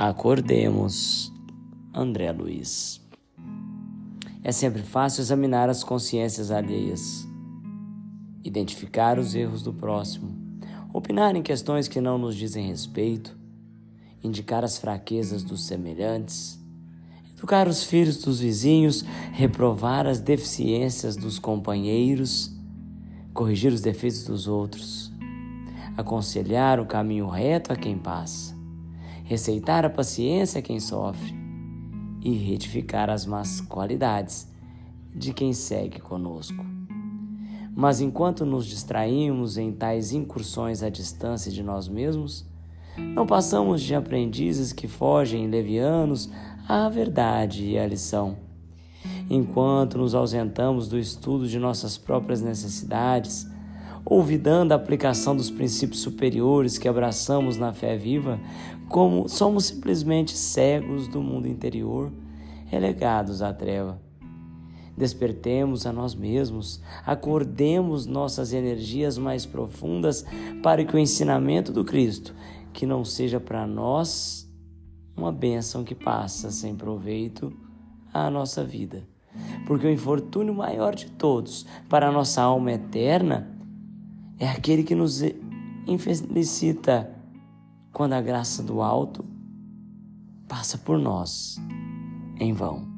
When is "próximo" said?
9.72-10.30